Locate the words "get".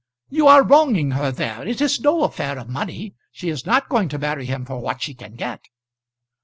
5.35-5.65